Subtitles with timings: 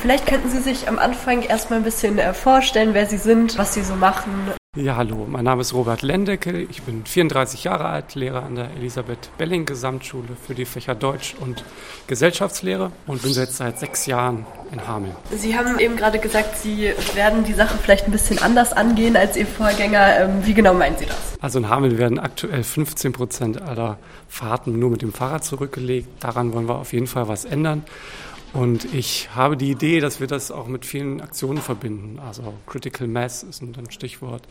[0.00, 3.74] Vielleicht könnten Sie sich am Anfang erstmal ein bisschen äh, vorstellen, wer Sie sind, was
[3.74, 4.32] Sie so machen.
[4.76, 6.60] Ja, hallo, mein Name ist Robert Lendecke.
[6.70, 11.34] Ich bin 34 Jahre alt, Lehrer an der Elisabeth Belling Gesamtschule für die Fächer Deutsch
[11.40, 11.64] und
[12.06, 15.16] Gesellschaftslehre und bin jetzt seit sechs Jahren in Hameln.
[15.32, 19.36] Sie haben eben gerade gesagt, Sie werden die Sache vielleicht ein bisschen anders angehen als
[19.36, 20.20] Ihr Vorgänger.
[20.20, 21.16] Ähm, wie genau meinen Sie das?
[21.40, 26.08] Also in Hameln werden aktuell 15 Prozent aller Fahrten nur mit dem Fahrrad zurückgelegt.
[26.20, 27.82] Daran wollen wir auf jeden Fall was ändern.
[28.52, 32.18] Und ich habe die Idee, dass wir das auch mit vielen Aktionen verbinden.
[32.18, 34.42] Also Critical Mass ist ein Stichwort.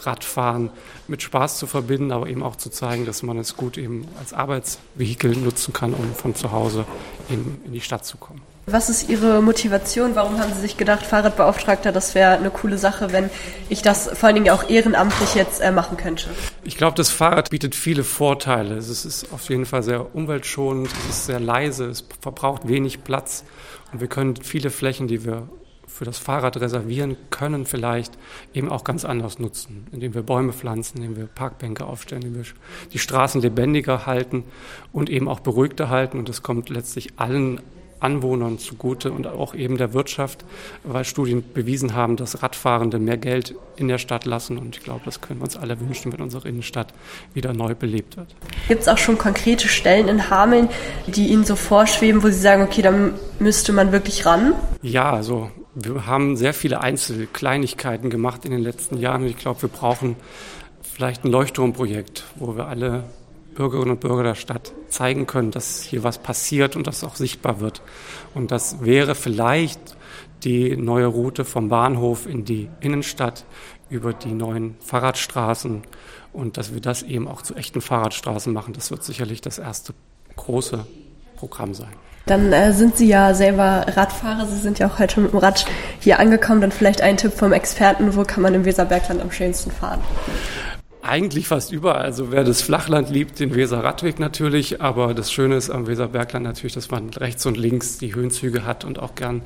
[0.00, 0.70] Radfahren
[1.08, 4.32] mit Spaß zu verbinden, aber eben auch zu zeigen, dass man es gut eben als
[4.32, 6.84] Arbeitsvehikel nutzen kann, um von zu Hause
[7.28, 8.40] eben in die Stadt zu kommen.
[8.66, 10.14] Was ist Ihre Motivation?
[10.14, 13.30] Warum haben Sie sich gedacht, Fahrradbeauftragter, das wäre eine coole Sache, wenn
[13.68, 16.28] ich das vor allen Dingen auch ehrenamtlich jetzt äh, machen könnte?
[16.62, 18.76] Ich glaube, das Fahrrad bietet viele Vorteile.
[18.76, 23.44] Es ist auf jeden Fall sehr umweltschonend, es ist sehr leise, es verbraucht wenig Platz
[23.92, 25.48] und wir können viele Flächen, die wir
[25.86, 28.16] für das Fahrrad reservieren können, vielleicht
[28.54, 32.50] eben auch ganz anders nutzen, indem wir Bäume pflanzen, indem wir Parkbänke aufstellen, indem wir
[32.92, 34.44] die Straßen lebendiger halten
[34.92, 36.18] und eben auch beruhigter halten.
[36.18, 37.60] Und das kommt letztlich allen
[38.00, 40.44] Anwohnern zugute und auch eben der Wirtschaft,
[40.84, 44.58] weil Studien bewiesen haben, dass Radfahrende mehr Geld in der Stadt lassen.
[44.58, 46.92] Und ich glaube, das können wir uns alle wünschen, wenn unsere Innenstadt
[47.34, 48.34] wieder neu belebt wird.
[48.68, 50.68] Gibt es auch schon konkrete Stellen in Hameln,
[51.06, 52.92] die Ihnen so vorschweben, wo Sie sagen, okay, da
[53.38, 54.54] müsste man wirklich ran?
[54.82, 59.22] Ja, also wir haben sehr viele Einzelkleinigkeiten gemacht in den letzten Jahren.
[59.22, 60.16] Und ich glaube, wir brauchen
[60.82, 63.04] vielleicht ein Leuchtturmprojekt, wo wir alle
[63.60, 67.60] Bürgerinnen und Bürger der Stadt zeigen können, dass hier was passiert und das auch sichtbar
[67.60, 67.82] wird.
[68.34, 69.98] Und das wäre vielleicht
[70.44, 73.44] die neue Route vom Bahnhof in die Innenstadt
[73.90, 75.82] über die neuen Fahrradstraßen
[76.32, 78.72] und dass wir das eben auch zu echten Fahrradstraßen machen.
[78.72, 79.92] Das wird sicherlich das erste
[80.36, 80.86] große
[81.36, 81.92] Programm sein.
[82.24, 84.46] Dann äh, sind Sie ja selber Radfahrer.
[84.46, 85.66] Sie sind ja auch heute mit dem Rad
[85.98, 86.62] hier angekommen.
[86.62, 90.00] Dann vielleicht ein Tipp vom Experten, wo kann man im Weserbergland am schönsten fahren?
[91.02, 92.02] Eigentlich fast überall.
[92.02, 94.82] Also wer das Flachland liebt, den Weser Radweg natürlich.
[94.82, 98.84] Aber das Schöne ist am Weserbergland natürlich, dass man rechts und links die Höhenzüge hat
[98.84, 99.40] und auch gern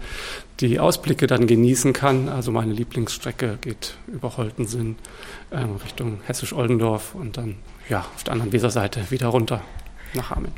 [0.61, 2.29] die Ausblicke dann genießen kann.
[2.29, 4.97] Also meine Lieblingsstrecke geht über Holtensinn
[5.51, 7.57] äh, Richtung Hessisch-Oldendorf und dann
[7.89, 9.63] ja auf der anderen Weserseite wieder runter
[10.15, 10.55] nach Hameln.